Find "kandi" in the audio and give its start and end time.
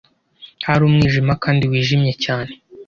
1.43-1.63